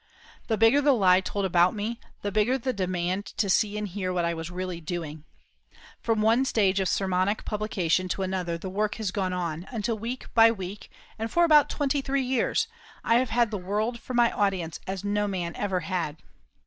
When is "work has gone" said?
8.67-9.31